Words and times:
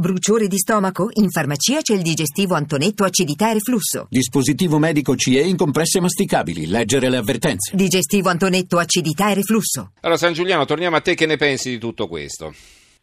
Bruciore 0.00 0.46
di 0.46 0.58
stomaco? 0.58 1.08
In 1.14 1.28
farmacia 1.28 1.80
c'è 1.80 1.94
il 1.94 2.02
digestivo 2.02 2.54
Antonetto 2.54 3.02
acidità 3.02 3.50
e 3.50 3.54
reflusso. 3.54 4.06
Dispositivo 4.08 4.78
medico 4.78 5.16
CE 5.16 5.40
in 5.40 5.56
compresse 5.56 6.00
masticabili. 6.00 6.68
Leggere 6.68 7.10
le 7.10 7.16
avvertenze. 7.16 7.74
Digestivo 7.74 8.28
Antonetto 8.28 8.78
acidità 8.78 9.32
e 9.32 9.34
reflusso. 9.34 9.90
Allora, 10.02 10.16
San 10.16 10.34
Giuliano, 10.34 10.64
torniamo 10.66 10.94
a 10.94 11.00
te. 11.00 11.16
Che 11.16 11.26
ne 11.26 11.34
pensi 11.34 11.70
di 11.70 11.78
tutto 11.78 12.06
questo? 12.06 12.52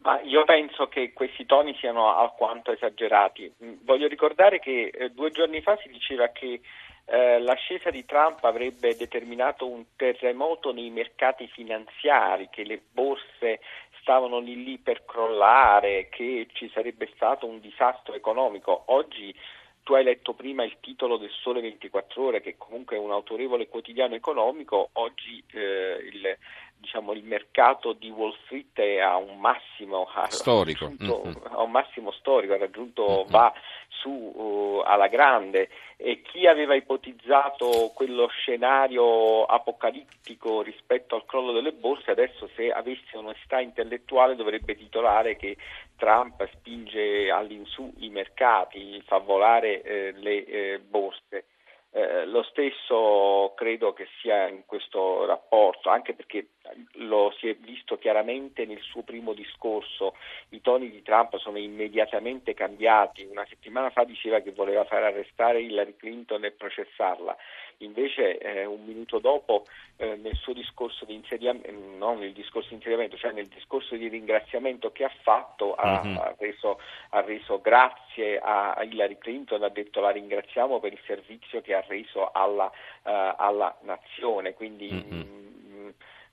Ma 0.04 0.22
io 0.22 0.44
penso 0.44 0.88
che 0.88 1.12
questi 1.12 1.44
toni 1.44 1.76
siano 1.78 2.16
alquanto 2.16 2.72
esagerati. 2.72 3.52
Mm, 3.62 3.72
voglio 3.84 4.08
ricordare 4.08 4.58
che 4.58 4.88
eh, 4.88 5.10
due 5.10 5.30
giorni 5.32 5.60
fa 5.60 5.76
si 5.82 5.90
diceva 5.90 6.28
che 6.28 6.62
eh, 7.08 7.38
l'ascesa 7.38 7.90
di 7.90 8.04
Trump 8.04 8.42
avrebbe 8.42 8.96
determinato 8.96 9.68
un 9.68 9.84
terremoto 9.94 10.72
nei 10.72 10.90
mercati 10.90 11.46
finanziari, 11.46 12.48
che 12.50 12.64
le 12.64 12.80
borse 12.90 13.60
stavano 14.06 14.38
lì 14.38 14.62
lì 14.62 14.78
per 14.78 15.04
crollare, 15.04 16.08
che 16.08 16.46
ci 16.52 16.70
sarebbe 16.72 17.10
stato 17.16 17.44
un 17.44 17.58
disastro 17.58 18.14
economico. 18.14 18.84
Oggi 18.86 19.34
tu 19.82 19.94
hai 19.94 20.04
letto 20.04 20.32
prima 20.32 20.62
il 20.62 20.76
titolo 20.78 21.16
del 21.16 21.30
Sole 21.30 21.60
24 21.60 22.22
Ore, 22.22 22.40
che 22.40 22.54
comunque 22.56 22.94
è 22.94 23.00
un 23.00 23.10
autorevole 23.10 23.66
quotidiano 23.66 24.14
economico, 24.14 24.90
oggi 24.92 25.42
eh, 25.52 25.98
il, 26.12 26.38
diciamo, 26.78 27.12
il, 27.12 27.24
mercato 27.24 27.92
di 27.92 28.10
Wall 28.10 28.34
Street 28.44 28.78
è 28.78 28.98
a 28.98 29.16
un 29.16 29.38
massimo 29.38 30.08
storico, 30.28 30.86
raggiunto, 30.86 31.22
mm-hmm. 31.24 31.54
a 31.54 31.62
un 31.62 31.70
massimo 31.70 32.10
storico, 32.12 32.52
ha 32.52 32.58
raggiunto, 32.58 33.06
mm-hmm. 33.06 33.30
va 33.30 33.52
su 33.88 34.10
uh, 34.10 34.82
alla 34.84 35.08
grande 35.08 35.68
e 35.96 36.20
chi 36.22 36.46
aveva 36.46 36.74
ipotizzato 36.74 37.90
quello 37.94 38.26
scenario 38.28 39.44
apocalittico 39.44 40.60
rispetto 40.60 41.14
al 41.14 41.24
crollo 41.24 41.52
delle 41.52 41.72
borse 41.72 42.10
adesso 42.10 42.48
se 42.54 42.70
avesse 42.70 43.16
onestà 43.16 43.60
intellettuale 43.60 44.36
dovrebbe 44.36 44.76
titolare 44.76 45.36
che 45.36 45.56
Trump 45.96 46.46
spinge 46.52 47.30
all'insù 47.30 47.92
i 47.98 48.10
mercati, 48.10 49.02
fa 49.06 49.18
volare 49.18 49.82
eh, 49.82 50.12
le 50.16 50.44
eh, 50.44 50.78
borse. 50.78 51.46
Eh, 51.90 52.26
lo 52.26 52.42
stesso 52.42 53.54
credo 53.56 53.94
che 53.94 54.06
sia 54.20 54.48
in 54.48 54.64
questo 54.66 55.24
rapporto, 55.24 55.88
anche 55.88 56.12
perché 56.12 56.48
lo 56.92 57.34
si 57.38 57.48
è 57.48 57.54
visto 57.54 57.98
chiaramente 57.98 58.64
nel 58.66 58.80
suo 58.80 59.02
primo 59.02 59.32
discorso, 59.32 60.14
i 60.50 60.60
toni 60.60 60.90
di 60.90 61.02
Trump 61.02 61.36
sono 61.38 61.58
immediatamente 61.58 62.54
cambiati, 62.54 63.24
una 63.24 63.46
settimana 63.48 63.90
fa 63.90 64.04
diceva 64.04 64.40
che 64.40 64.52
voleva 64.52 64.84
far 64.84 65.02
arrestare 65.02 65.60
Hillary 65.60 65.96
Clinton 65.96 66.44
e 66.44 66.50
processarla, 66.52 67.36
invece 67.78 68.38
eh, 68.38 68.64
un 68.64 68.84
minuto 68.84 69.18
dopo 69.18 69.64
eh, 69.96 70.16
nel 70.16 70.34
suo 70.36 70.52
discorso 70.52 71.04
di 71.04 71.14
insediamento, 71.14 71.70
non 71.98 72.18
nel 72.18 72.32
discorso 72.32 72.68
di 72.68 72.76
insediamento, 72.76 73.16
cioè 73.16 73.32
nel 73.32 73.48
discorso 73.48 73.96
di 73.96 74.08
ringraziamento 74.08 74.92
che 74.92 75.04
ha 75.04 75.12
fatto, 75.22 75.74
ha, 75.74 76.02
mm-hmm. 76.02 76.16
ha, 76.16 76.34
reso, 76.38 76.80
ha 77.10 77.20
reso, 77.20 77.60
grazie 77.60 78.38
a 78.38 78.82
Hillary 78.82 79.18
Clinton, 79.18 79.62
ha 79.62 79.68
detto 79.68 80.00
la 80.00 80.10
ringraziamo 80.10 80.80
per 80.80 80.92
il 80.92 81.00
servizio 81.06 81.60
che 81.60 81.74
ha 81.74 81.84
reso 81.86 82.30
alla, 82.30 82.66
uh, 82.66 83.10
alla 83.36 83.76
nazione, 83.82 84.54
quindi 84.54 84.90
mm-hmm. 84.92 85.45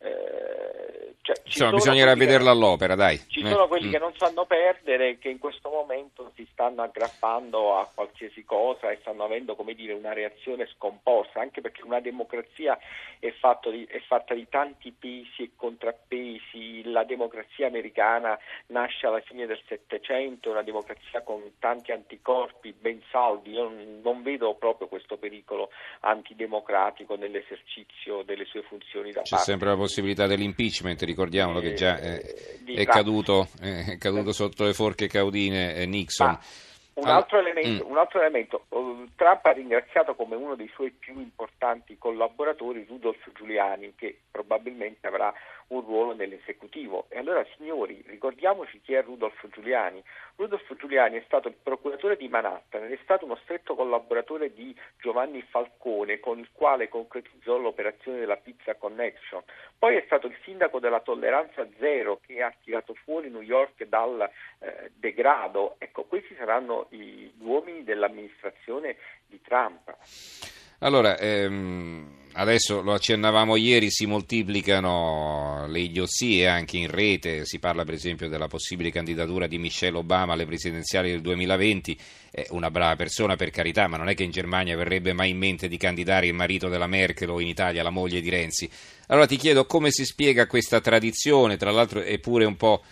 Mh, 0.04 0.08
eh, 0.09 0.83
cioè, 1.23 1.39
Insomma, 1.45 1.71
bisognerà 1.71 2.16
vederla 2.16 2.52
che, 2.52 2.57
all'opera, 2.57 2.95
dai. 2.95 3.17
Ci 3.29 3.39
eh. 3.39 3.47
sono 3.47 3.69
quelli 3.69 3.88
mm. 3.88 3.91
che 3.91 3.97
non 3.97 4.13
sanno 4.17 4.45
perdere, 4.45 5.17
che 5.19 5.29
in 5.29 5.39
questo 5.39 5.69
momento 5.69 6.33
si 6.35 6.45
stanno 6.52 6.81
aggrappando 6.81 7.77
a 7.77 7.89
qualsiasi 7.93 8.43
cosa 8.43 8.91
e 8.91 8.97
stanno 8.99 9.23
avendo, 9.23 9.55
come 9.55 9.73
dire, 9.73 9.94
una 9.94 10.11
reazione 10.11 10.67
scomposta, 10.75 11.39
anche 11.39 11.61
perché 11.61 11.81
una 11.83 12.01
democrazia 12.01 12.77
è, 13.19 13.33
di, 13.71 13.85
è 13.85 14.01
fatta 14.05 14.33
di 14.33 14.47
tanti 14.49 14.91
pesi 14.91 15.44
e 15.44 15.51
contrappesi. 15.55 16.91
La 16.91 17.05
democrazia 17.05 17.67
americana 17.67 18.38
nasce 18.67 19.07
alla 19.07 19.21
fine 19.21 19.45
del 19.45 19.61
Settecento, 19.66 20.49
è 20.49 20.51
una 20.51 20.61
democrazia 20.61 21.21
con 21.21 21.41
tanti 21.57 21.94
anticorpi 21.94 22.73
ben 22.77 23.01
saldi. 23.09 23.51
Io 23.51 23.63
non, 23.63 24.01
non 24.03 24.23
vedo 24.23 24.55
proprio 24.55 24.89
questo 24.89 25.16
pericolo 25.16 25.69
antidemocratico 26.01 27.16
nell'esercizio 27.16 28.23
delle 28.23 28.44
sue 28.44 28.63
funzioni 28.63 29.12
da 29.12 29.22
C'è 29.22 29.29
parte. 29.29 29.45
sempre 29.45 29.69
la 29.69 29.78
possibilità 29.78 30.28
dell'impeachment, 30.28 31.01
ricordiamolo 31.13 31.59
che 31.59 31.74
già 31.74 32.00
eh, 32.00 32.63
è, 32.66 32.85
caduto, 32.85 33.47
è, 33.59 33.97
caduto, 33.97 34.34
sotto 34.34 34.66
le 34.66 34.74
forche 34.74 35.07
caudine 35.07 35.75
eh, 35.75 35.85
Nixon. 35.85 36.38
Un 36.96 37.07
altro, 37.07 37.40
elemento, 37.40 37.85
mm. 37.88 37.90
un 37.90 37.97
altro 37.97 38.19
elemento, 38.19 38.66
Trump 39.16 39.46
ha 39.46 39.51
ringraziato 39.51 40.13
come 40.13 40.35
uno 40.35 40.53
dei 40.53 40.69
suoi 40.74 40.91
più 40.91 41.18
importanti 41.19 41.97
collaboratori 41.97 42.85
Rudolf 42.88 43.31
Giuliani, 43.34 43.94
che 43.96 44.19
probabilmente 44.29 45.07
avrà 45.07 45.34
un 45.73 45.81
ruolo 45.81 46.13
nell'esecutivo. 46.13 47.06
E 47.09 47.17
allora, 47.17 47.45
signori, 47.57 48.03
ricordiamoci 48.07 48.79
chi 48.81 48.94
è 48.94 49.03
Rudolf 49.03 49.47
Giuliani. 49.50 50.03
Rudolf 50.35 50.75
Giuliani 50.75 51.17
è 51.17 51.23
stato 51.25 51.47
il 51.47 51.56
procuratore 51.61 52.17
di 52.17 52.28
Manhattan 52.28 52.84
ed 52.84 52.91
è 52.91 53.00
stato 53.03 53.25
uno 53.25 53.38
stretto 53.44 53.75
collaboratore 53.75 54.53
di 54.53 54.75
Giovanni 55.00 55.41
Falcone, 55.41 56.19
con 56.19 56.39
il 56.39 56.50
quale 56.51 56.89
concretizzò 56.89 57.57
l'operazione 57.57 58.19
della 58.19 58.38
Pizza 58.38 58.75
Connection. 58.75 59.44
Poi 59.78 59.95
è 59.95 60.03
stato 60.06 60.28
il 60.28 60.38
sindaco 60.44 60.79
della 60.79 61.01
tolleranza 61.01 61.67
zero 61.79 62.19
che 62.25 62.41
ha 62.41 62.53
tirato 62.63 62.94
fuori 62.94 63.29
New 63.29 63.41
York 63.41 63.85
dal 63.85 64.29
eh, 64.59 64.91
degrado. 64.95 65.75
Ecco, 65.78 66.03
questi 66.03 66.35
saranno 66.35 66.88
gli 66.89 67.29
uomini 67.39 67.83
dell'amministrazione 67.83 68.97
di 69.28 69.41
Trump. 69.41 69.95
Allora, 70.79 71.17
ehm, 71.17 72.22
adesso 72.33 72.81
lo 72.81 72.94
accennavamo 72.94 73.55
ieri, 73.55 73.89
si 73.91 74.05
moltiplicano 74.05 75.66
le 75.67 75.79
idiozie 75.79 76.47
anche 76.47 76.77
in 76.77 76.89
rete, 76.89 77.45
si 77.45 77.59
parla 77.59 77.83
per 77.83 77.94
esempio 77.94 78.29
della 78.29 78.47
possibile 78.47 78.91
candidatura 78.91 79.47
di 79.47 79.57
Michelle 79.57 79.97
Obama 79.97 80.33
alle 80.33 80.45
presidenziali 80.45 81.11
del 81.11 81.21
2020, 81.21 81.97
è 82.31 82.45
una 82.49 82.71
brava 82.71 82.95
persona 82.95 83.35
per 83.35 83.51
carità, 83.51 83.88
ma 83.88 83.97
non 83.97 84.09
è 84.09 84.16
che 84.16 84.23
in 84.23 84.31
Germania 84.31 84.75
verrebbe 84.75 85.13
mai 85.13 85.29
in 85.31 85.38
mente 85.38 85.67
di 85.67 85.77
candidare 85.77 86.27
il 86.27 86.33
marito 86.33 86.69
della 86.69 86.88
Merkel 86.88 87.29
o 87.29 87.39
in 87.39 87.47
Italia 87.47 87.83
la 87.83 87.89
moglie 87.89 88.21
di 88.21 88.29
Renzi. 88.29 88.69
Allora 89.07 89.27
ti 89.27 89.38
chiedo 89.38 89.65
come 89.65 89.91
si 89.91 90.05
spiega 90.05 90.47
questa 90.47 90.81
tradizione, 90.81 91.57
tra 91.57 91.71
l'altro 91.71 92.01
è 92.01 92.17
pure 92.19 92.45
un 92.45 92.57
po' 92.57 92.83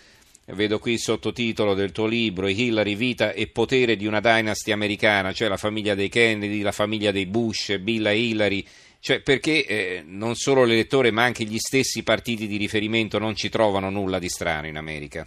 vedo 0.46 0.78
qui 0.78 0.92
il 0.92 0.98
sottotitolo 0.98 1.74
del 1.74 1.92
tuo 1.92 2.06
libro, 2.06 2.48
Hillary, 2.48 2.96
vita 2.96 3.32
e 3.32 3.46
potere 3.46 3.96
di 3.96 4.06
una 4.06 4.20
dynasty 4.20 4.72
americana, 4.72 5.32
cioè 5.32 5.48
la 5.48 5.56
famiglia 5.56 5.94
dei 5.94 6.08
Kennedy, 6.08 6.62
la 6.62 6.72
famiglia 6.72 7.10
dei 7.10 7.26
Bush, 7.26 7.78
Bill 7.78 8.06
e 8.06 8.18
Hillary, 8.18 8.66
cioè 9.02 9.20
perché 9.20 9.66
eh, 9.66 10.02
non 10.06 10.36
solo 10.36 10.62
l'elettore 10.62 11.10
ma 11.10 11.24
anche 11.24 11.42
gli 11.42 11.58
stessi 11.58 12.04
partiti 12.04 12.46
di 12.46 12.56
riferimento 12.56 13.18
non 13.18 13.34
ci 13.34 13.48
trovano 13.48 13.90
nulla 13.90 14.20
di 14.20 14.28
strano 14.28 14.68
in 14.68 14.76
America? 14.76 15.26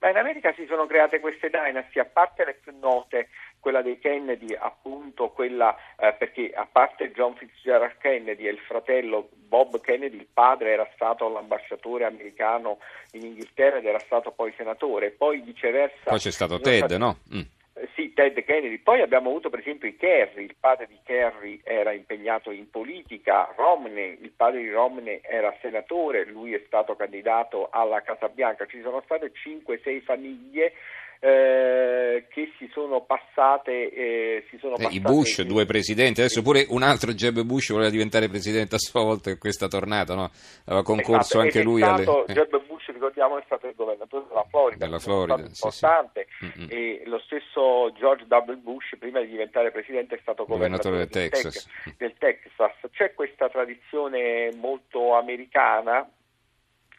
Ma 0.00 0.10
in 0.10 0.18
America 0.18 0.52
si 0.54 0.66
sono 0.68 0.84
create 0.84 1.18
queste 1.18 1.48
dynasty, 1.48 1.98
a 1.98 2.04
parte 2.04 2.44
le 2.44 2.58
più 2.62 2.76
note, 2.78 3.30
quella 3.58 3.80
dei 3.80 3.98
Kennedy, 3.98 4.54
appunto 4.54 5.30
quella 5.30 5.74
eh, 5.98 6.12
perché 6.18 6.52
a 6.54 6.68
parte 6.70 7.10
John 7.12 7.34
Fitzgerald 7.36 7.96
Kennedy 7.96 8.46
e 8.46 8.50
il 8.50 8.58
fratello 8.58 9.30
Bob 9.32 9.80
Kennedy, 9.80 10.18
il 10.18 10.28
padre 10.30 10.72
era 10.72 10.88
stato 10.94 11.26
l'ambasciatore 11.30 12.04
americano 12.04 12.80
in 13.12 13.24
Inghilterra 13.24 13.78
ed 13.78 13.86
era 13.86 13.98
stato 14.00 14.30
poi 14.30 14.52
senatore, 14.58 15.10
poi 15.10 15.40
viceversa. 15.40 16.10
Poi 16.10 16.18
c'è 16.18 16.30
stato 16.30 16.60
Ted, 16.60 16.84
stati... 16.84 16.98
no? 16.98 17.20
Mm. 17.34 17.40
Eh, 17.78 17.88
sì, 17.94 18.12
Ted 18.12 18.42
Kennedy. 18.44 18.78
Poi 18.78 19.00
abbiamo 19.00 19.30
avuto 19.30 19.50
per 19.50 19.60
esempio 19.60 19.88
i 19.88 19.96
Kerry, 19.96 20.44
il 20.44 20.56
padre 20.58 20.86
di 20.86 20.98
Kerry 21.04 21.60
era 21.62 21.92
impegnato 21.92 22.50
in 22.50 22.68
politica, 22.70 23.52
Romney, 23.56 24.18
il 24.20 24.32
padre 24.34 24.60
di 24.60 24.70
Romney 24.70 25.20
era 25.22 25.54
senatore, 25.60 26.24
lui 26.24 26.54
è 26.54 26.62
stato 26.66 26.96
candidato 26.96 27.68
alla 27.70 28.02
Casa 28.02 28.28
Bianca. 28.28 28.66
Ci 28.66 28.80
sono 28.82 29.00
state 29.04 29.32
5-6 29.32 30.02
famiglie 30.02 30.72
eh, 31.20 32.26
che 32.30 32.52
si 32.58 32.68
sono 32.72 33.00
passate, 33.02 33.92
eh, 33.92 34.44
si 34.50 34.58
sono 34.58 34.76
passate 34.76 34.94
I 34.94 35.00
Bush, 35.00 35.42
due 35.42 35.64
presidenti, 35.64 36.20
adesso 36.20 36.42
pure 36.42 36.66
un 36.68 36.82
altro 36.82 37.12
Jeb 37.12 37.42
Bush 37.42 37.72
voleva 37.72 37.90
diventare 37.90 38.28
presidente 38.28 38.76
a 38.76 38.78
sua 38.78 39.02
volta 39.02 39.30
in 39.30 39.38
questa 39.38 39.66
tornata, 39.66 40.14
no? 40.14 40.30
aveva 40.66 40.84
concorso 40.84 41.40
esatto, 41.40 41.40
anche 41.40 41.62
lui. 41.62 41.82
Alle... 41.82 42.04
Jeb 42.28 42.50
Bush, 42.66 42.67
ricordiamo, 42.98 43.38
è 43.38 43.42
stato 43.46 43.66
il 43.68 43.74
governatore 43.74 44.26
della 44.28 44.44
Florida, 44.48 44.84
della 44.84 44.98
Florida 44.98 45.36
sì, 45.36 45.44
importante, 45.44 46.26
sì. 46.38 46.66
e 46.68 47.02
lo 47.06 47.18
stesso 47.20 47.92
George 47.92 48.24
W. 48.28 48.52
Bush, 48.56 48.96
prima 48.98 49.20
di 49.20 49.28
diventare 49.28 49.70
presidente, 49.70 50.16
è 50.16 50.18
stato 50.20 50.44
governatore, 50.44 51.06
governatore 51.06 51.30
del, 51.30 51.30
Texas. 51.30 51.64
Texas. 51.64 51.96
del 51.96 52.14
Texas. 52.18 52.90
C'è 52.90 53.14
questa 53.14 53.48
tradizione 53.48 54.52
molto 54.54 55.14
americana. 55.14 56.08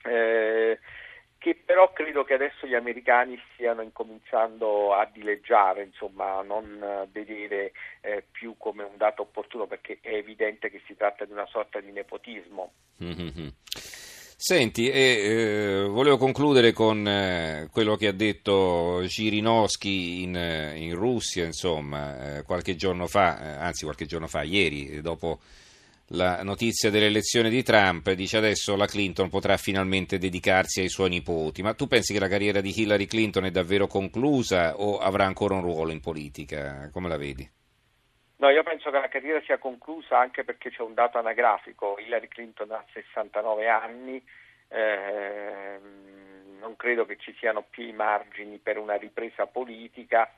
Eh, 0.04 0.80
che 1.40 1.56
però 1.56 1.94
credo 1.94 2.26
che 2.26 2.34
adesso 2.34 2.68
gli 2.68 2.76
americani 2.76 3.42
stiano 3.54 3.82
incominciando 3.82 4.94
a 4.94 5.06
dileggiare, 5.06 5.84
insomma, 5.84 6.40
a 6.40 6.42
non 6.42 7.08
vedere 7.12 7.72
eh, 8.02 8.26
più 8.30 8.56
come 8.58 8.84
un 8.84 8.98
dato 8.98 9.22
opportuno 9.22 9.66
perché 9.66 10.00
è 10.02 10.16
evidente 10.16 10.70
che 10.70 10.82
si 10.86 10.98
tratta 10.98 11.24
di 11.24 11.32
una 11.32 11.48
sorta 11.48 11.80
di 11.80 11.92
nepotismo. 11.94 12.74
Mm-hmm. 13.02 13.48
Senti, 14.42 14.90
eh, 14.90 15.86
volevo 15.90 16.16
concludere 16.16 16.72
con 16.72 17.06
eh, 17.06 17.68
quello 17.70 17.98
che 17.98 18.08
ha 18.08 18.14
detto 18.14 19.06
Cirinowski 19.06 20.22
in, 20.22 20.34
eh, 20.34 20.78
in 20.78 20.96
Russia, 20.96 21.44
insomma, 21.44 22.38
eh, 22.38 22.44
qualche 22.44 22.78
giorno 22.78 23.06
fa, 23.08 23.38
eh, 23.38 23.62
anzi 23.62 23.84
qualche 23.84 24.06
giorno 24.06 24.28
fa, 24.28 24.44
ieri, 24.44 25.02
dopo 25.02 25.40
la 26.12 26.42
notizia 26.42 26.90
dell'elezione 26.90 27.50
di 27.50 27.64
Trump, 27.64 28.10
dice 28.14 28.38
adesso 28.38 28.78
la 28.78 28.88
Clinton 28.88 29.28
potrà 29.28 29.58
finalmente 29.58 30.18
dedicarsi 30.18 30.80
ai 30.80 30.90
suoi 30.90 31.10
nipoti. 31.10 31.62
Ma 31.62 31.74
tu 31.74 31.88
pensi 31.88 32.14
che 32.14 32.20
la 32.20 32.30
carriera 32.30 32.62
di 32.62 32.74
Hillary 32.74 33.08
Clinton 33.08 33.44
è 33.44 33.52
davvero 33.52 33.88
conclusa 33.88 34.78
o 34.78 35.00
avrà 35.00 35.26
ancora 35.26 35.56
un 35.56 35.64
ruolo 35.64 35.92
in 35.92 36.00
politica? 36.00 36.90
Come 36.94 37.10
la 37.10 37.18
vedi? 37.18 37.46
No, 38.40 38.50
io 38.50 38.64
penso 38.64 38.90
che 38.90 39.00
la 39.00 39.10
carriera 39.10 39.42
sia 39.42 39.58
conclusa 39.58 40.18
anche 40.18 40.46
perché 40.46 40.70
c'è 40.70 40.82
un 40.82 40.94
dato 40.94 41.18
anagrafico. 41.18 41.98
Hillary 42.00 42.30
Clinton 42.30 42.72
ha 42.72 42.84
69 42.94 43.68
anni, 43.68 44.24
eh, 44.70 45.78
non 46.60 46.76
credo 46.78 47.06
che 47.06 47.18
ci 47.18 47.36
siano 47.38 47.66
più 47.70 47.86
i 47.86 47.92
margini 47.92 48.58
per 48.58 48.78
una 48.78 48.96
ripresa 48.96 49.46
politica 49.46 50.32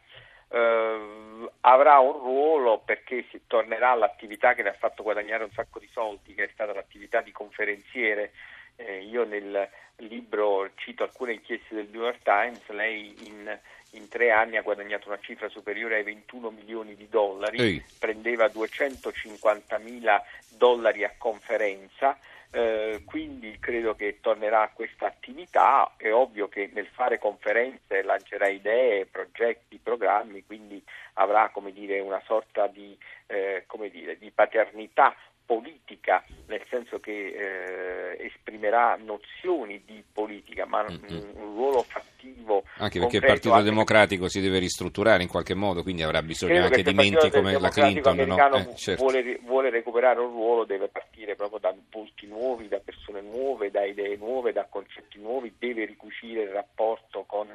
eh, 0.52 1.50
avrà 1.62 2.00
un 2.00 2.12
ruolo 2.12 2.80
perché 2.84 3.26
si 3.30 3.42
tornerà 3.48 3.92
all'attività 3.92 4.54
che 4.54 4.64
le 4.64 4.70
ha 4.70 4.74
fatto 4.78 5.04
guadagnare 5.04 5.44
un 5.44 5.52
sacco 5.52 5.80
di 5.80 5.90
soldi, 5.92 6.34
che 6.34 6.46
è 6.46 6.50
stata 6.54 6.74
l'attività 6.74 7.22
di 7.22 7.32
conferenziere. 7.32 8.32
Eh, 8.76 9.04
io 9.04 9.24
nel 9.26 9.70
libro 9.98 10.72
cito 10.76 11.04
alcune 11.04 11.34
inchieste 11.34 11.76
del 11.76 11.88
New 11.92 12.02
York 12.02 12.22
Times, 12.24 12.68
lei 12.70 13.14
in, 13.26 13.60
in, 13.92 14.08
tre 14.08 14.32
anni 14.32 14.58
ha 14.58 14.62
guadagnato 14.62 15.08
una 15.08 15.20
cifra 15.20 15.50
superiore 15.50 15.98
ai 15.98 16.04
21 16.04 16.50
milioni 16.50 16.96
di 16.96 17.08
dollari, 17.10 17.60
Ehi. 17.60 17.84
prendeva 18.00 18.48
250 18.48 19.78
mila 19.78 20.24
dollari 20.50 21.04
a 21.04 21.14
conferenza 21.18 22.18
eh, 22.54 23.04
quindi 23.06 23.58
credo 23.62 23.96
che 23.96 24.18
tornerà 24.20 24.64
a 24.64 24.72
questa 24.74 25.08
attività, 25.08 25.94
è 25.96 26.12
ovvio 26.12 26.50
che 26.50 26.70
nel 26.74 26.88
fare 26.88 27.18
conferenze 27.18 28.04
lancerà 28.04 28.50
idee, 28.50 29.06
progetti, 29.06 29.80
programmi, 29.82 30.44
quindi 30.46 30.84
avrà 31.14 31.50
dire, 31.72 32.02
una 32.02 32.22
sorta 32.26 32.68
di, 32.68 32.98
eh, 33.28 33.66
dire, 33.90 34.18
di 34.18 34.32
paternità 34.32 35.16
politica, 35.52 36.24
nel 36.48 36.64
senso 36.70 37.02
che 37.02 37.12
eh, 37.12 38.26
esprimerà 38.26 38.98
nozioni 39.04 39.84
di 39.86 40.02
politica, 40.14 40.66
ma 40.66 40.84
mm-hmm. 40.84 41.36
un 41.36 41.56
ruolo 41.56 41.82
fattivo. 41.82 42.64
Anche 42.78 43.00
perché 43.00 43.18
il 43.18 43.26
Partito 43.26 43.52
anche 43.52 43.66
Democratico 43.66 44.30
si 44.30 44.40
deve 44.40 44.60
ristrutturare 44.60 45.24
in 45.24 45.28
qualche 45.28 45.54
modo, 45.54 45.84
quindi 45.84 46.04
avrà 46.04 46.22
bisogno 46.22 46.64
anche 46.64 46.84
di 46.84 46.94
menti 46.94 47.30
come 47.30 47.60
la 47.60 47.68
Clinton. 47.68 48.16
No? 48.16 48.56
Eh, 48.56 48.76
certo. 48.78 49.04
vuole, 49.04 49.40
vuole, 49.44 49.70
recuperare 49.70 50.22
un 50.22 50.32
ruolo, 50.32 50.64
deve 50.64 50.88
partire 50.88 51.36
proprio 51.36 51.60
da 51.60 51.76
volti 51.92 52.28
nuovi, 52.28 52.70
da 52.70 52.80
persone 52.80 53.20
nuove, 53.20 53.72
da 53.72 53.84
idee 53.84 54.16
nuove, 54.16 54.54
da 54.54 54.66
concetti 54.70 55.20
nuovi, 55.20 55.54
deve 55.60 55.84
ricucire 55.84 56.44
il 56.44 56.50
rapporto 56.50 57.26
con 57.28 57.48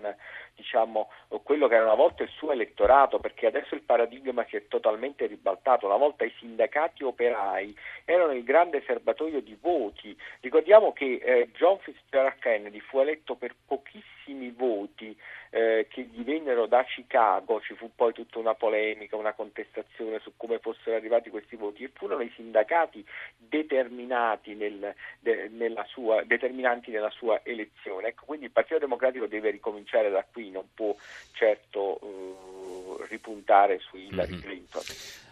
diciamo, 0.57 1.11
quello 1.43 1.69
che 1.69 1.75
era 1.75 1.85
una 1.85 1.95
volta 1.95 2.23
il 2.23 2.31
suo 2.31 2.51
elettorato, 2.51 3.21
perché 3.21 3.47
adesso 3.47 3.75
il 3.75 3.83
paradigma 3.83 4.45
si 4.49 4.57
è 4.57 4.67
totalmente 4.67 5.27
ribaltato. 5.27 5.87
Una 5.87 5.97
volta 5.97 6.25
i 6.25 6.35
sindacati 6.39 7.05
operai 7.05 7.77
erano 8.05 8.33
il 8.33 8.43
grande 8.43 8.83
serbatoio 8.87 9.41
di 9.41 9.57
voti. 9.61 10.17
Ricordiamo 10.41 10.93
che 10.93 11.21
eh, 11.23 11.51
John 11.53 11.79
Fitzgerald 11.79 12.39
Kennedy 12.39 12.81
fu 12.81 12.99
eletto 12.99 13.35
per 13.37 13.55
pochissimi 13.67 14.16
voti 14.57 15.17
eh, 15.51 15.87
che 15.89 16.03
gli 16.03 16.23
vennero 16.23 16.67
da 16.67 16.85
Chicago, 16.85 17.61
ci 17.61 17.75
fu 17.75 17.91
poi 17.95 18.13
tutta 18.13 18.39
una 18.39 18.55
polemica, 18.55 19.17
una 19.17 19.33
contestazione 19.33 20.19
su 20.21 20.33
come 20.37 20.59
fossero 20.59 20.97
arrivati 20.97 21.31
questi 21.31 21.57
voti 21.57 21.85
e 21.85 21.91
furono 21.93 22.23
i 22.23 22.33
sindacati 22.35 23.05
determinati 23.37 24.55
nel, 24.55 24.95
de, 25.21 25.49
nella 25.51 25.85
sua, 25.85 26.23
determinanti 26.25 26.91
nella 26.91 27.11
sua 27.11 27.41
elezione. 27.45 28.09
Ecco, 28.09 28.25
quindi 28.27 28.47
il 28.47 28.53
Partito 28.53 28.79
Democratico 28.79 29.27
deve 29.27 29.51
ricominciare 29.51 30.11
da 30.11 30.25
qui, 30.31 30.51
non 30.51 30.69
può 30.75 30.95
certo 31.33 31.99
uh, 32.05 33.03
ripuntare 33.09 33.79
su 33.79 33.97
Hillary 33.97 34.33
mm-hmm. 34.33 34.41
Clinton. 34.41 34.83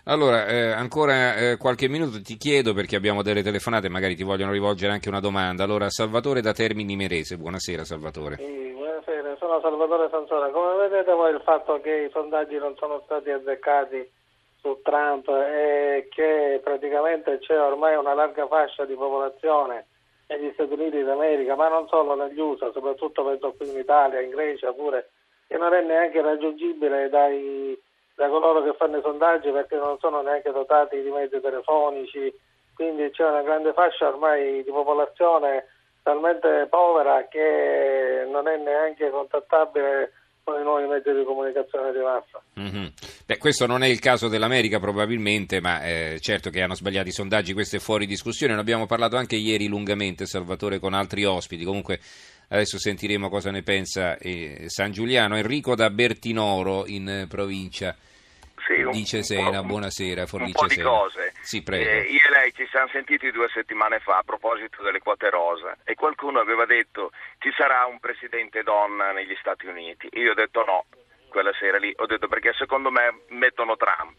Allora, 0.07 0.47
eh, 0.47 0.71
ancora 0.71 1.35
eh, 1.37 1.57
qualche 1.57 1.89
minuto 1.89 2.21
ti 2.21 2.37
chiedo 2.37 2.75
perché 2.75 2.95
abbiamo 2.95 3.23
delle 3.23 3.43
telefonate, 3.43 3.89
magari 3.89 4.15
ti 4.15 4.23
vogliono 4.23 4.53
rivolgere 4.53 4.93
anche 4.93 5.09
una 5.09 5.21
domanda. 5.21 5.65
Allora, 5.65 5.89
Salvatore 5.89 6.43
da 6.43 6.53
Termini 6.53 6.95
Merese, 6.95 7.39
buonasera 7.39 7.85
Salvatore. 7.85 8.64
Sono 9.39 9.61
Salvatore 9.61 10.09
Sansone. 10.11 10.51
Come 10.51 10.89
vedete 10.89 11.13
voi 11.13 11.33
il 11.33 11.41
fatto 11.41 11.81
che 11.81 11.93
i 11.93 12.11
sondaggi 12.11 12.57
non 12.57 12.77
sono 12.77 13.01
stati 13.05 13.31
azzeccati 13.31 14.11
su 14.61 14.81
Trump 14.83 15.29
e 15.29 16.09
che 16.11 16.61
praticamente 16.63 17.39
c'è 17.39 17.61
ormai 17.61 17.97
una 17.97 18.15
larga 18.15 18.47
fascia 18.47 18.85
di 18.85 18.95
popolazione 18.95 19.87
negli 20.29 20.51
Stati 20.55 20.73
Uniti 20.73 21.03
d'America, 21.03 21.55
ma 21.55 21.69
non 21.69 21.87
solo 21.89 22.15
negli 22.15 22.39
USA, 22.39 22.71
soprattutto 22.73 23.25
penso 23.25 23.53
qui 23.53 23.69
in 23.71 23.79
Italia, 23.79 24.21
in 24.21 24.31
Grecia 24.31 24.73
pure, 24.73 25.11
che 25.47 25.59
non 25.59 25.75
è 25.75 25.83
neanche 25.83 26.23
raggiungibile 26.23 27.09
dai 27.09 27.79
da 28.15 28.29
coloro 28.29 28.63
che 28.63 28.75
fanno 28.75 28.99
i 28.99 29.03
sondaggi 29.03 29.51
perché 29.51 29.77
non 29.77 29.99
sono 29.99 30.23
neanche 30.23 30.53
dotati 30.53 31.03
di 31.03 31.11
mezzi 31.11 31.41
telefonici, 31.41 32.33
quindi 32.75 33.11
c'è 33.11 33.29
una 33.29 33.43
grande 33.43 33.73
fascia 33.73 34.09
ormai 34.09 34.63
di 34.63 34.71
popolazione 34.71 35.67
talmente 36.05 36.69
povera 36.69 37.27
che 37.29 38.29
non 38.31 38.47
è 38.47 38.57
neanche 38.59 39.11
contattabile 39.11 40.13
con 40.45 40.61
i 40.61 40.63
nuovi 40.63 40.87
mezzi 40.87 41.11
di 41.11 41.25
comunicazione 41.25 41.91
di 41.93 41.99
massa. 41.99 42.43
Mm-hmm. 42.61 42.87
Beh, 43.25 43.39
questo 43.39 43.67
non 43.67 43.83
è 43.83 43.87
il 43.87 43.99
caso 43.99 44.29
dell'America 44.29 44.79
probabilmente, 44.79 45.61
ma 45.63 45.83
eh, 45.83 46.19
certo 46.21 46.51
che 46.51 46.61
hanno 46.61 46.75
sbagliato 46.75 47.09
i 47.09 47.13
sondaggi, 47.13 47.55
questo 47.55 47.77
è 47.77 47.79
fuori 47.79 48.05
discussione. 48.05 48.53
Ne 48.53 48.61
abbiamo 48.61 48.85
parlato 48.85 49.17
anche 49.17 49.37
ieri 49.37 49.67
lungamente, 49.67 50.27
Salvatore, 50.27 50.79
con 50.79 50.93
altri 50.93 51.25
ospiti. 51.25 51.65
Comunque 51.65 51.99
adesso 52.49 52.79
sentiremo 52.79 53.31
cosa 53.31 53.51
ne 53.51 53.63
pensa 53.63 54.19
eh, 54.19 54.65
San 54.67 54.93
Giuliano. 54.93 55.37
Enrico 55.37 55.75
da 55.75 55.89
Bertinoro 55.89 56.85
in 56.87 57.09
eh, 57.09 57.27
provincia 57.27 57.97
sì, 58.67 58.83
un, 58.83 58.91
dice 58.91 59.23
Sena, 59.23 59.61
un, 59.61 59.67
buonasera, 59.67 60.27
Forlice 60.27 60.53
un 60.61 60.67
po' 60.67 60.67
di 60.67 60.75
Sena. 60.75 60.89
cose. 60.91 61.33
Sì, 61.45 61.63
prego. 61.63 61.85
Eh, 61.85 62.01
io 62.05 62.21
e 62.27 62.31
lei 62.31 62.55
ci 62.55 62.67
siamo 62.71 62.89
sentiti 62.89 63.31
due 63.31 63.49
settimane 63.53 64.01
fa 64.01 64.17
a 64.17 64.23
proposito 64.23 64.83
delle 64.83 64.99
quote 64.99 65.29
rosa 65.29 65.77
e 65.85 65.95
qualcuno 65.95 66.41
aveva 66.41 66.65
detto 66.65 67.13
ci 67.39 67.53
sarà 67.55 67.85
un 67.85 68.01
presidente 68.01 68.63
donna 68.63 69.13
negli 69.13 69.37
Stati 69.39 69.67
Uniti. 69.67 70.09
Io 70.13 70.31
ho 70.31 70.35
detto 70.35 70.65
no, 70.65 70.87
quella 71.29 71.53
sera 71.53 71.77
lì, 71.77 71.93
ho 71.97 72.07
detto 72.07 72.29
perché 72.29 72.55
secondo 72.55 72.91
me 72.91 73.25
mettono 73.29 73.77
Trump. 73.77 74.17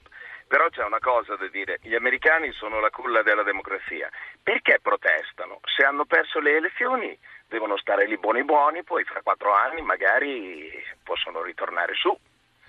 Però 0.48 0.70
c'è 0.70 0.84
una 0.84 1.00
cosa 1.00 1.36
da 1.36 1.48
dire, 1.48 1.80
gli 1.82 1.96
americani 1.96 2.52
sono 2.52 2.80
la 2.80 2.92
culla 2.92 3.24
della 3.24 3.42
democrazia. 3.42 4.08
Perché 4.44 4.78
protestano? 4.80 5.60
Se 5.76 5.84
hanno 5.84 6.06
perso 6.06 6.40
le 6.40 6.58
elezioni 6.58 7.18
devono 7.48 7.76
stare 7.78 8.06
lì 8.06 8.20
buoni 8.20 8.44
buoni, 8.44 8.84
poi 8.84 9.04
fra 9.04 9.22
quattro 9.24 9.52
anni 9.52 9.82
magari 9.82 10.72
possono 11.04 11.42
ritornare 11.42 11.96
su. 11.96 12.16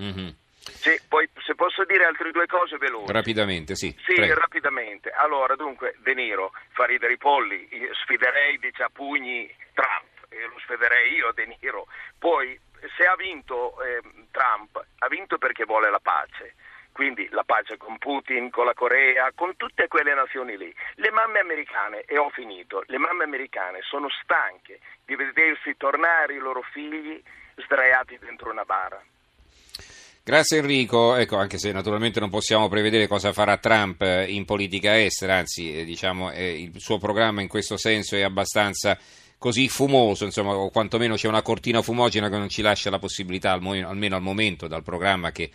Mm-hmm. 0.01 0.29
Sì, 0.73 1.01
poi 1.09 1.29
se 1.45 1.55
posso 1.55 1.85
dire 1.85 2.05
altre 2.05 2.31
due 2.31 2.47
cose 2.47 2.77
veloci. 2.77 3.13
Rapidamente, 3.13 3.75
sì. 3.75 3.95
Sì, 4.05 4.15
Prego. 4.15 4.35
rapidamente. 4.35 5.11
Allora, 5.11 5.55
dunque, 5.57 5.95
De 5.99 6.15
Niro 6.15 6.53
fa 6.73 6.85
ridere 6.85 7.15
i 7.15 7.19
polli, 7.19 7.69
sfiderei 8.03 8.59
dice 8.59 8.83
a 8.83 8.91
pugni 8.91 9.53
Trump, 9.75 10.27
e 10.29 10.43
lo 10.43 10.59
sfiderei 10.61 11.15
io 11.15 11.33
De 11.33 11.47
Niro. 11.47 11.87
Poi, 12.19 12.59
se 12.97 13.05
ha 13.05 13.17
vinto 13.17 13.81
eh, 13.83 14.01
Trump, 14.31 14.85
ha 14.99 15.09
vinto 15.09 15.39
perché 15.39 15.65
vuole 15.65 15.91
la 15.91 16.01
pace. 16.01 16.55
Quindi 16.93 17.29
la 17.31 17.45
pace 17.45 17.77
con 17.77 17.99
Putin, 17.99 18.49
con 18.49 18.65
la 18.65 18.73
Corea, 18.73 19.31
con 19.35 19.55
tutte 19.57 19.87
quelle 19.87 20.15
nazioni 20.15 20.57
lì. 20.57 20.75
Le 20.95 21.11
mamme 21.11 21.41
americane, 21.41 22.01
e 22.07 22.17
ho 22.17 22.31
finito, 22.31 22.85
le 22.87 22.97
mamme 22.97 23.25
americane 23.25 23.81
sono 23.83 24.09
stanche 24.23 24.81
di 25.05 25.15
vedersi 25.15 25.77
tornare 25.77 26.33
i 26.33 26.39
loro 26.39 26.63
figli 26.63 27.23
sdraiati 27.57 28.17
dentro 28.19 28.51
una 28.51 28.65
bara. 28.65 28.99
Grazie 30.27 30.59
Enrico, 30.59 31.15
ecco, 31.15 31.37
anche 31.37 31.57
se 31.57 31.71
naturalmente 31.71 32.19
non 32.19 32.31
possiamo 32.31 32.67
prevedere 32.67 33.07
cosa 33.07 33.33
farà 33.33 33.59
Trump 33.59 34.03
eh, 34.03 34.25
in 34.25 34.45
politica 34.45 35.01
estera, 35.01 35.37
anzi 35.37 35.73
eh, 35.73 35.85
diciamo, 35.85 36.33
eh, 36.33 36.63
il 36.63 36.81
suo 36.81 36.99
programma 36.99 37.43
in 37.43 37.47
questo 37.47 37.77
senso 37.77 38.17
è 38.17 38.23
abbastanza 38.23 38.99
così 39.39 39.69
fumoso, 39.69 40.25
insomma, 40.25 40.57
o 40.57 40.71
quantomeno 40.71 41.15
c'è 41.15 41.29
una 41.29 41.43
cortina 41.43 41.81
fumogena 41.81 42.29
che 42.29 42.39
non 42.39 42.49
ci 42.49 42.61
lascia 42.61 42.91
la 42.91 42.99
possibilità, 42.99 43.53
almeno 43.53 44.17
al 44.17 44.21
momento, 44.21 44.67
dal 44.67 44.83
programma 44.83 45.31
che 45.31 45.49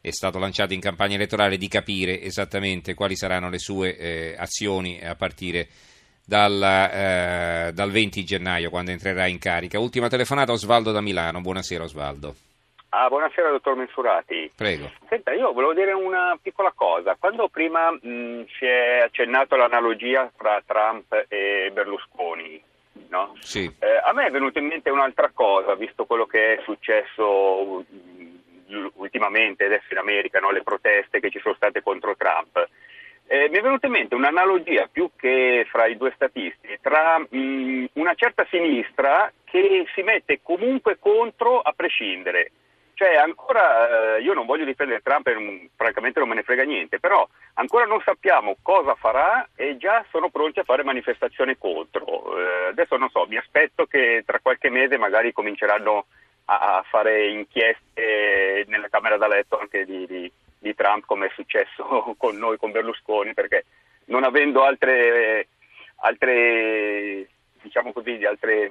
è 0.00 0.10
stato 0.10 0.40
lanciato 0.40 0.74
in 0.74 0.80
campagna 0.80 1.14
elettorale, 1.14 1.56
di 1.56 1.68
capire 1.68 2.20
esattamente 2.20 2.94
quali 2.94 3.14
saranno 3.14 3.48
le 3.48 3.60
sue 3.60 3.96
eh, 3.96 4.34
azioni 4.36 4.98
a 5.00 5.14
partire 5.14 5.68
dal, 6.24 6.60
eh, 6.60 7.70
dal 7.72 7.90
20 7.92 8.24
gennaio, 8.24 8.68
quando 8.68 8.90
entrerà 8.90 9.28
in 9.28 9.38
carica. 9.38 9.78
Ultima 9.78 10.08
telefonata, 10.08 10.50
Osvaldo 10.50 10.90
da 10.90 11.00
Milano. 11.00 11.40
Buonasera 11.40 11.84
Osvaldo. 11.84 12.34
Ah, 12.90 13.08
buonasera 13.08 13.50
dottor 13.50 13.76
Mensurati. 13.76 14.50
Prego. 14.56 14.90
Senta, 15.08 15.32
io 15.32 15.52
volevo 15.52 15.74
dire 15.74 15.92
una 15.92 16.38
piccola 16.40 16.72
cosa. 16.74 17.16
Quando 17.18 17.48
prima 17.48 17.90
mh, 17.90 18.46
si 18.58 18.64
è 18.64 19.00
accennato 19.04 19.56
l'analogia 19.56 20.32
tra 20.34 20.62
Trump 20.64 21.26
e 21.28 21.70
Berlusconi, 21.70 22.62
no? 23.08 23.36
sì. 23.40 23.70
eh, 23.78 24.00
a 24.02 24.12
me 24.14 24.26
è 24.26 24.30
venuta 24.30 24.58
in 24.58 24.66
mente 24.66 24.88
un'altra 24.88 25.30
cosa, 25.34 25.74
visto 25.74 26.06
quello 26.06 26.24
che 26.24 26.54
è 26.54 26.62
successo 26.62 27.84
ultimamente 28.94 29.64
adesso 29.64 29.86
in 29.90 29.98
America, 29.98 30.38
no? 30.38 30.50
le 30.50 30.62
proteste 30.62 31.20
che 31.20 31.30
ci 31.30 31.40
sono 31.40 31.54
state 31.54 31.82
contro 31.82 32.16
Trump. 32.16 32.68
Eh, 33.26 33.50
mi 33.50 33.58
è 33.58 33.60
venuta 33.60 33.84
in 33.84 33.92
mente 33.92 34.14
un'analogia 34.14 34.88
più 34.90 35.10
che 35.14 35.66
fra 35.68 35.84
i 35.84 35.98
due 35.98 36.12
statisti, 36.14 36.78
tra 36.80 37.18
mh, 37.18 37.90
una 37.94 38.14
certa 38.14 38.46
sinistra 38.48 39.30
che 39.44 39.84
si 39.94 40.00
mette 40.00 40.40
comunque 40.42 40.98
contro 40.98 41.60
a 41.60 41.74
prescindere 41.76 42.52
Cioè, 42.98 43.14
ancora, 43.14 44.16
eh, 44.16 44.22
io 44.22 44.34
non 44.34 44.44
voglio 44.44 44.64
difendere 44.64 45.02
Trump, 45.02 45.28
e 45.28 45.70
francamente 45.76 46.18
non 46.18 46.28
me 46.28 46.34
ne 46.34 46.42
frega 46.42 46.64
niente, 46.64 46.98
però 46.98 47.24
ancora 47.54 47.84
non 47.84 48.02
sappiamo 48.04 48.56
cosa 48.60 48.96
farà 48.96 49.48
e 49.54 49.76
già 49.76 50.04
sono 50.10 50.30
pronti 50.30 50.58
a 50.58 50.64
fare 50.64 50.82
manifestazioni 50.82 51.56
contro. 51.56 52.36
Eh, 52.36 52.66
adesso 52.70 52.96
non 52.96 53.08
so, 53.10 53.24
mi 53.28 53.36
aspetto 53.36 53.86
che 53.86 54.24
tra 54.26 54.40
qualche 54.40 54.68
mese 54.68 54.98
magari 54.98 55.32
cominceranno 55.32 56.06
a, 56.46 56.78
a 56.78 56.84
fare 56.90 57.28
inchieste 57.28 58.64
nella 58.66 58.88
Camera 58.88 59.16
da 59.16 59.28
letto 59.28 59.60
anche 59.60 59.84
di, 59.84 60.04
di, 60.04 60.32
di 60.58 60.74
Trump, 60.74 61.04
come 61.06 61.26
è 61.26 61.32
successo 61.36 62.16
con 62.18 62.36
noi, 62.36 62.56
con 62.56 62.72
Berlusconi, 62.72 63.32
perché 63.32 63.64
non 64.06 64.24
avendo 64.24 64.64
altre, 64.64 65.46
altre 65.98 67.28
diciamo 67.62 67.92
così, 67.92 68.24
altre 68.24 68.68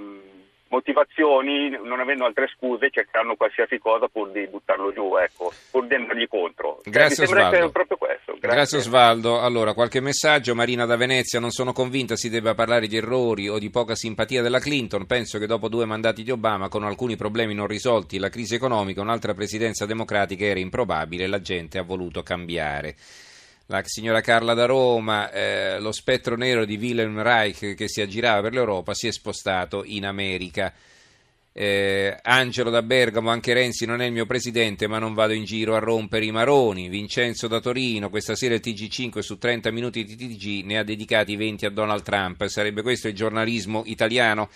motivazioni, 0.70 1.70
non 1.70 2.00
avendo 2.00 2.26
altre 2.26 2.48
scuse, 2.48 2.90
cercheranno 2.90 3.36
qualsiasi 3.36 3.78
cosa 3.78 4.08
pur 4.08 4.32
di 4.32 4.48
buttarlo 4.48 4.92
giù, 4.92 5.16
ecco, 5.18 5.52
pur 5.72 5.88
di 5.88 5.96
andargli 5.96 6.28
contro. 6.28 6.80
Cioè, 6.84 6.94
Grazie 6.94 7.26
sembra 7.26 7.48
Osvaldo. 7.48 7.72
proprio 7.72 7.98
questo. 7.98 8.32
Grazie. 8.34 8.50
Grazie 8.50 8.78
Osvaldo. 8.80 9.40
Allora, 9.40 9.74
qualche 9.74 10.00
messaggio. 10.00 10.56
Marina 10.56 10.86
da 10.86 10.96
Venezia, 10.96 11.40
non 11.40 11.52
sono 11.52 11.74
convinta 11.74 12.16
si 12.16 12.30
debba 12.30 12.54
parlare 12.54 12.88
di 12.88 12.98
errori 12.98 13.48
o 13.50 13.60
di 13.60 13.70
poca 13.70 13.96
simpatia 13.96 14.42
della 14.42 14.60
Clinton. 14.60 15.06
Penso 15.06 15.40
che 15.40 15.48
dopo 15.48 15.68
due 15.70 15.86
mandati 15.86 16.24
di 16.24 16.32
Obama, 16.32 16.70
con 16.70 16.84
alcuni 16.84 17.16
problemi 17.16 17.54
non 17.54 17.68
risolti, 17.68 18.20
la 18.20 18.30
crisi 18.30 18.56
economica, 18.56 19.02
un'altra 19.02 19.34
presidenza 19.34 19.86
democratica 19.86 20.46
era 20.46 20.60
improbabile 20.60 21.28
la 21.28 21.42
gente 21.42 21.78
ha 21.78 21.84
voluto 21.84 22.24
cambiare. 22.24 22.96
La 23.70 23.82
signora 23.84 24.22
Carla 24.22 24.54
da 24.54 24.66
Roma, 24.66 25.30
eh, 25.30 25.78
lo 25.80 25.92
spettro 25.92 26.38
nero 26.38 26.64
di 26.64 26.78
Wilhelm 26.78 27.22
Reich 27.22 27.74
che 27.76 27.90
si 27.90 28.00
aggirava 28.00 28.40
per 28.42 28.54
l'Europa 28.54 28.94
si 28.94 29.08
è 29.08 29.12
spostato 29.12 29.84
in 29.84 30.06
America. 30.06 30.74
Eh, 31.52 32.18
Angelo 32.22 32.70
da 32.70 32.82
Bergamo, 32.82 33.30
anche 33.30 33.52
Renzi 33.52 33.86
non 33.86 34.00
è 34.00 34.06
il 34.06 34.14
mio 34.14 34.26
presidente, 34.26 34.88
ma 34.88 35.00
non 35.00 35.14
vado 35.14 35.34
in 35.34 35.44
giro 35.44 35.76
a 35.76 35.80
rompere 35.80 36.24
i 36.24 36.32
maroni. 36.32 36.88
Vincenzo 36.88 37.50
da 37.50 37.60
Torino, 37.60 38.10
questa 38.10 38.36
sera 38.36 38.54
il 38.54 38.62
TG5 38.64 39.20
su 39.20 39.38
30 39.38 39.70
minuti 39.72 40.06
di 40.06 40.16
TG 40.16 40.64
ne 40.64 40.78
ha 40.78 40.84
dedicati 40.84 41.36
20 41.36 41.66
a 41.66 41.70
Donald 41.70 42.04
Trump. 42.04 42.46
Sarebbe 42.46 42.82
questo 42.82 43.10
il 43.10 43.16
giornalismo 43.16 43.84
italiano? 43.86 44.50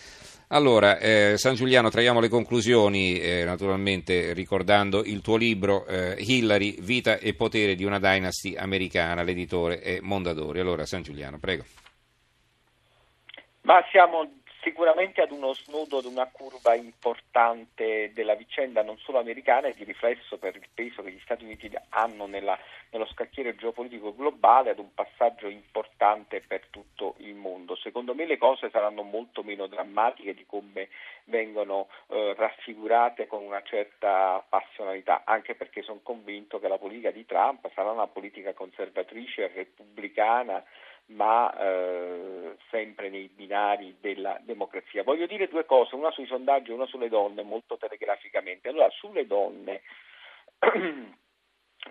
Allora, 0.54 0.98
eh, 0.98 1.38
San 1.38 1.56
Giuliano, 1.56 1.90
traiamo 1.90 2.20
le 2.20 2.28
conclusioni, 2.28 3.18
eh, 3.18 3.46
naturalmente 3.46 4.34
ricordando 4.34 5.02
il 5.02 5.22
tuo 5.22 5.38
libro 5.38 5.86
eh, 5.86 6.16
Hillary, 6.20 6.82
vita 6.82 7.20
e 7.20 7.34
potere 7.34 7.74
di 7.74 7.86
una 7.86 8.00
dynasty 8.00 8.58
americana, 8.58 9.24
l'editore 9.24 9.80
è 9.80 10.00
Mondadori. 10.02 10.60
Allora, 10.60 10.86
San 10.86 11.04
Giuliano, 11.04 11.40
prego. 11.40 11.64
Ma 13.62 13.82
siamo 13.92 14.41
sicuramente 14.62 15.22
ad 15.22 15.32
uno 15.32 15.54
snodo, 15.54 15.98
ad 15.98 16.06
una 16.06 16.28
curva 16.32 16.76
importante 16.76 18.12
della 18.14 18.36
vicenda 18.36 18.84
non 18.84 18.98
solo 18.98 19.20
americana 19.20 19.68
e 19.68 19.74
di 19.74 19.84
riflesso 19.84 20.38
per 20.38 20.56
il 20.56 20.68
peso 20.74 21.02
che 21.02 21.12
gli 21.12 21.20
Stati 21.24 21.44
Uniti 21.44 21.72
hanno 21.90 22.26
nella, 22.28 22.58
nello 22.92 23.08
scacchiere 23.08 23.56
geopolitico 23.56 24.16
globale, 24.16 24.72
ad 24.72 24.80
un 24.80 24.94
passaggio 24.94 25.48
importante 25.48 26.42
per 26.46 26.68
tutto 26.70 27.16
il 27.18 27.34
mondo. 27.34 27.76
Secondo 27.76 28.14
me 28.14 28.26
le 28.26 28.38
cose 28.38 28.70
saranno 28.70 29.02
molto 29.02 29.44
meno 29.44 29.68
drammatiche 29.68 30.34
di 30.34 30.46
come 30.46 30.90
vengono 31.26 31.88
eh, 32.08 32.34
raffigurate 32.38 33.28
con 33.28 33.44
una 33.44 33.62
certa 33.64 34.44
passionalità, 34.48 35.24
anche 35.26 35.56
perché 35.56 35.82
sono 35.82 36.00
convinto 36.04 36.60
che 36.60 36.68
la 36.68 36.78
politica 36.78 37.12
di 37.12 37.26
Trump 37.26 37.70
sarà 37.74 37.92
una 37.92 38.08
politica 38.08 38.54
conservatrice 38.54 39.52
repubblicana 39.54 40.64
ma 41.14 41.54
eh, 41.58 42.56
sempre 42.70 43.10
nei 43.10 43.28
binari 43.28 43.98
della 44.00 44.40
democrazia. 44.44 45.04
Voglio 45.04 45.26
dire 45.26 45.48
due 45.48 45.66
cose, 45.66 45.96
una 45.96 46.12
sui 46.12 46.26
sondaggi 46.26 46.72
e 46.72 46.74
una 46.74 46.86
sulle 46.86 47.10
donne, 47.10 47.44
molto 47.44 47.78
telegraficamente. 47.78 48.70
Allora, 48.70 48.90
sulle 48.90 49.28
donne 49.28 49.82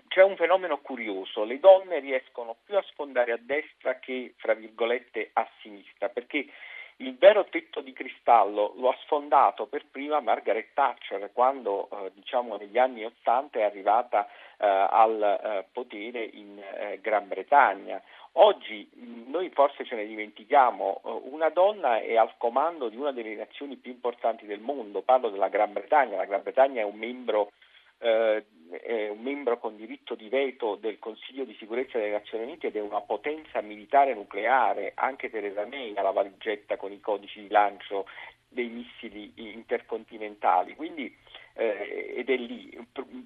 c'è 0.07 0.23
un 0.23 0.35
fenomeno 0.35 0.79
curioso, 0.79 1.43
le 1.43 1.59
donne 1.59 1.99
riescono 1.99 2.57
più 2.63 2.77
a 2.77 2.83
sfondare 2.83 3.31
a 3.31 3.39
destra 3.39 3.99
che, 3.99 4.33
fra 4.37 4.53
virgolette, 4.53 5.31
a 5.33 5.47
sinistra, 5.61 6.09
perché 6.09 6.47
il 7.01 7.17
vero 7.17 7.45
tetto 7.45 7.81
di 7.81 7.93
cristallo 7.93 8.73
lo 8.77 8.89
ha 8.89 8.97
sfondato 9.01 9.65
per 9.65 9.85
prima 9.89 10.19
Margaret 10.19 10.69
Thatcher 10.73 11.31
quando 11.33 11.89
eh, 11.89 12.11
diciamo 12.13 12.57
negli 12.57 12.77
anni 12.77 13.03
Ottanta 13.03 13.59
è 13.59 13.63
arrivata 13.63 14.27
eh, 14.27 14.67
al 14.67 15.21
eh, 15.21 15.65
potere 15.71 16.23
in 16.23 16.59
eh, 16.59 16.99
Gran 17.01 17.27
Bretagna. 17.27 18.01
Oggi 18.33 18.89
noi 19.27 19.49
forse 19.49 19.83
ce 19.85 19.95
ne 19.95 20.05
dimentichiamo, 20.05 21.01
eh, 21.03 21.09
una 21.31 21.49
donna 21.49 21.99
è 21.99 22.15
al 22.15 22.33
comando 22.37 22.87
di 22.87 22.95
una 22.95 23.11
delle 23.11 23.35
nazioni 23.35 23.75
più 23.75 23.91
importanti 23.91 24.45
del 24.45 24.61
mondo, 24.61 25.01
parlo 25.01 25.29
della 25.29 25.49
Gran 25.49 25.73
Bretagna, 25.73 26.15
la 26.15 26.25
Gran 26.25 26.41
Bretagna 26.41 26.81
è 26.81 26.85
un 26.85 26.97
membro 26.97 27.51
eh, 28.01 28.43
è 28.69 29.09
un 29.09 29.19
membro 29.19 29.59
con 29.59 29.75
diritto 29.75 30.15
di 30.15 30.29
veto 30.29 30.75
del 30.75 30.97
Consiglio 30.97 31.43
di 31.43 31.55
sicurezza 31.59 31.97
delle 31.97 32.11
Nazioni 32.11 32.45
Unite 32.45 32.67
ed 32.67 32.77
è 32.77 32.81
una 32.81 33.01
potenza 33.01 33.61
militare 33.61 34.13
nucleare, 34.13 34.93
anche 34.95 35.29
Theresa 35.29 35.65
May 35.65 35.93
ha 35.95 36.01
la 36.01 36.11
valigetta 36.11 36.77
con 36.77 36.91
i 36.91 37.01
codici 37.01 37.41
di 37.41 37.49
lancio 37.49 38.07
dei 38.47 38.67
missili 38.67 39.31
intercontinentali, 39.35 40.75
quindi 40.75 41.13
eh, 41.53 42.13
ed 42.17 42.29
è 42.29 42.35
lì. 42.35 42.69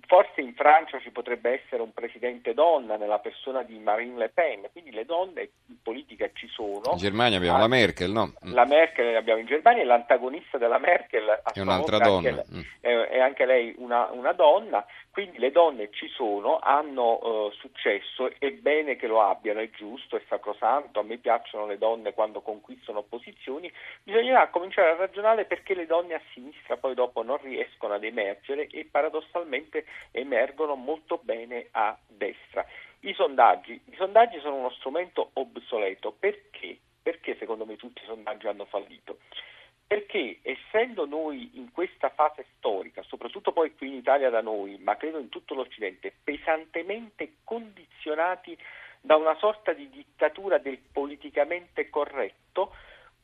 Forse 0.07 0.41
in 0.41 0.53
Francia 0.53 0.99
ci 0.99 1.11
potrebbe 1.11 1.61
essere 1.63 1.81
un 1.81 1.93
presidente 1.93 2.53
donna 2.53 2.95
nella 2.97 3.19
persona 3.19 3.63
di 3.63 3.77
Marine 3.79 4.17
Le 4.17 4.29
Pen, 4.29 4.67
quindi 4.71 4.91
le 4.91 5.05
donne 5.05 5.49
in 5.67 5.81
politica 5.81 6.29
ci 6.33 6.47
sono. 6.47 6.91
In 6.91 6.97
Germania 6.97 7.37
abbiamo 7.37 7.57
ah, 7.57 7.61
la 7.61 7.67
Merkel, 7.67 8.11
no? 8.11 8.33
La 8.41 8.65
Merkel 8.65 9.15
abbiamo 9.15 9.39
in 9.39 9.45
Germania 9.45 9.83
e 9.83 9.85
l'antagonista 9.85 10.57
della 10.57 10.79
Merkel 10.79 11.41
è 11.53 11.59
un'altra 11.59 11.99
donna. 11.99 12.29
Anche, 12.29 12.45
mm. 12.53 12.61
è, 12.81 12.89
è, 12.89 13.19
anche 13.19 13.45
lei 13.45 13.73
una, 13.77 14.09
una, 14.11 14.33
donna, 14.33 14.85
quindi 15.11 15.37
le 15.37 15.51
donne 15.51 15.89
ci 15.91 16.07
sono, 16.09 16.59
hanno 16.59 17.19
uh, 17.21 17.51
successo, 17.51 18.31
è 18.37 18.51
bene 18.51 18.95
che 18.95 19.07
lo 19.07 19.21
abbiano, 19.21 19.59
è 19.59 19.69
giusto, 19.69 20.17
è 20.17 20.21
sacrosanto, 20.27 20.99
a 20.99 21.03
me 21.03 21.17
piacciono 21.17 21.65
le 21.65 21.77
donne 21.77 22.13
quando 22.13 22.41
conquistano 22.41 23.03
posizioni, 23.03 23.71
bisognerà 24.03 24.49
cominciare 24.49 24.91
a 24.91 24.95
ragionare 24.95 25.45
perché 25.45 25.73
le 25.73 25.85
donne 25.85 26.15
a 26.15 26.21
sinistra 26.33 26.77
poi 26.77 26.93
dopo 26.93 27.23
non 27.23 27.37
riescono 27.41 27.93
ad 27.93 28.03
emergere 28.03 28.14
e 28.21 28.87
paradossalmente 28.89 29.85
emergono 30.11 30.75
molto 30.75 31.19
bene 31.21 31.67
a 31.71 31.97
destra. 32.07 32.65
I 33.01 33.13
sondaggi, 33.13 33.79
I 33.85 33.95
sondaggi 33.95 34.39
sono 34.39 34.55
uno 34.55 34.71
strumento 34.71 35.31
obsoleto 35.33 36.11
perché? 36.11 36.77
Perché 37.03 37.35
secondo 37.37 37.65
me 37.65 37.75
tutti 37.75 38.01
i 38.01 38.05
sondaggi 38.05 38.47
hanno 38.47 38.65
fallito? 38.65 39.19
Perché 39.85 40.39
essendo 40.41 41.05
noi 41.05 41.51
in 41.53 41.71
questa 41.71 42.09
fase 42.09 42.45
storica, 42.57 43.03
soprattutto 43.03 43.51
poi 43.51 43.75
qui 43.75 43.89
in 43.89 43.93
Italia 43.95 44.31
da 44.31 44.41
noi, 44.41 44.77
ma 44.79 44.97
credo 44.97 45.19
in 45.19 45.29
tutto 45.29 45.53
l'Occidente, 45.53 46.11
pesantemente 46.23 47.35
condizionati 47.43 48.57
da 49.01 49.15
una 49.17 49.35
sorta 49.35 49.73
di 49.73 49.87
dittatura 49.89 50.57
del 50.57 50.79
politicamente 50.79 51.91
corretto, 51.91 52.73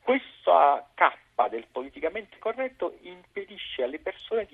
questa 0.00 0.88
cappa 0.94 1.48
del 1.48 1.66
politicamente 1.70 2.38
corretto 2.38 2.98
impedisce 3.02 3.82
alle 3.82 3.98
persone 3.98 4.46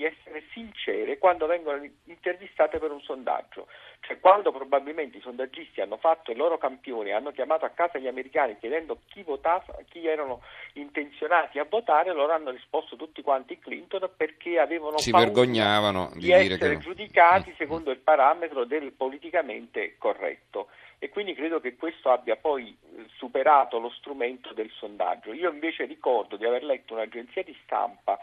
quando 1.18 1.46
vengono 1.46 1.86
intervistate 2.04 2.78
per 2.78 2.90
un 2.90 3.00
sondaggio. 3.00 3.66
Cioè 4.00 4.20
quando 4.20 4.52
probabilmente 4.52 5.18
i 5.18 5.20
sondaggisti 5.20 5.80
hanno 5.80 5.96
fatto 5.96 6.30
il 6.30 6.36
loro 6.36 6.56
campione, 6.56 7.12
hanno 7.12 7.32
chiamato 7.32 7.64
a 7.64 7.70
casa 7.70 7.98
gli 7.98 8.06
americani 8.06 8.56
chiedendo 8.58 9.00
chi 9.06 9.22
votava, 9.22 9.76
chi 9.88 10.06
erano 10.06 10.42
intenzionati 10.74 11.58
a 11.58 11.66
votare, 11.68 12.12
loro 12.12 12.32
hanno 12.32 12.50
risposto 12.50 12.96
tutti 12.96 13.22
quanti 13.22 13.58
Clinton 13.58 14.08
perché 14.16 14.58
avevano 14.58 14.98
si 14.98 15.10
vergognavano 15.10 16.10
di, 16.14 16.20
di 16.20 16.32
essere 16.32 16.76
che... 16.76 16.78
giudicati 16.78 17.50
Mm. 17.50 17.54
secondo 17.56 17.90
il 17.90 17.98
parametro 17.98 18.64
del 18.64 18.92
politicamente 18.92 19.96
corretto 19.98 20.68
e 20.98 21.08
quindi 21.08 21.34
credo 21.34 21.60
che 21.60 21.76
questo 21.76 22.10
abbia 22.10 22.36
poi 22.36 22.76
eh, 22.96 23.04
superato 23.16 23.78
lo 23.78 23.90
strumento 23.90 24.52
del 24.52 24.70
sondaggio. 24.70 25.32
Io 25.32 25.50
invece 25.50 25.84
ricordo 25.84 26.36
di 26.36 26.44
aver 26.44 26.64
letto 26.64 26.94
un'agenzia 26.94 27.42
di 27.44 27.56
stampa 27.62 28.18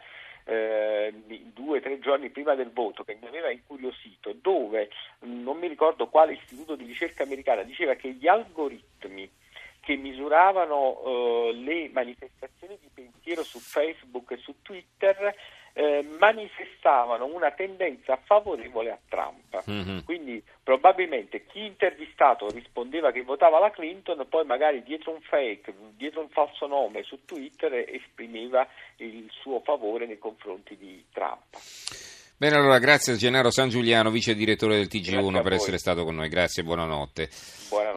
eh, 0.45 1.13
due 1.53 1.79
o 1.79 1.81
tre 1.81 1.99
giorni 1.99 2.29
prima 2.29 2.55
del 2.55 2.71
voto 2.71 3.03
che 3.03 3.17
mi 3.19 3.27
aveva 3.27 3.51
incuriosito, 3.51 4.33
dove 4.41 4.89
non 5.21 5.57
mi 5.57 5.67
ricordo 5.67 6.07
quale 6.07 6.33
istituto 6.33 6.75
di 6.75 6.85
ricerca 6.85 7.23
americana 7.23 7.63
diceva 7.63 7.95
che 7.95 8.13
gli 8.13 8.27
algoritmi 8.27 9.29
che 9.79 9.95
misuravano 9.95 11.01
eh, 11.05 11.53
le 11.53 11.89
manifestazioni 11.89 12.77
di 12.81 12.89
pensiero 12.91 13.43
su 13.43 13.59
Facebook 13.59 14.31
e 14.31 14.37
su 14.37 14.55
Twitter 14.63 15.35
eh, 15.77 16.07
manifestavano 16.19 17.25
una 17.25 17.51
tendenza 17.51 18.17
favorevole 18.23 18.91
a 18.91 18.99
Trump. 19.09 19.61
Mhm. 19.65 20.03
Quindi 20.05 20.41
probabilmente 20.63 21.45
chi 21.45 21.65
intervistato 21.65 22.49
rispondeva 22.49 23.11
che 23.11 23.23
votava 23.23 23.59
la 23.59 23.71
Clinton, 23.71 24.25
poi 24.29 24.45
magari 24.45 24.83
dietro 24.83 25.11
un 25.11 25.19
fake, 25.21 25.73
dietro 25.97 26.21
un 26.21 26.29
falso 26.29 26.65
nome 26.65 27.03
su 27.03 27.25
Twitter 27.25 27.73
esprimeva 27.73 28.65
il 28.97 29.29
suo 29.41 29.59
favore 29.59 30.05
nei 30.05 30.17
confronti 30.17 30.77
di 30.77 31.03
Trump. 31.11 31.57
Bene, 32.37 32.55
allora 32.55 32.79
grazie 32.79 33.13
a 33.13 33.15
Gennaro 33.15 33.49
San 33.49 33.69
Giuliano, 33.69 34.11
vice 34.11 34.33
direttore 34.33 34.75
del 34.75 34.87
TG1 34.87 35.21
Grazie 35.21 35.39
a 35.39 35.41
per 35.41 35.53
essere 35.53 35.77
stato 35.77 36.03
con 36.03 36.15
noi. 36.15 36.29
Grazie 36.29 36.63
e 36.63 36.65
buonanotte. 36.65 37.29
Buonanotte. 37.69 37.93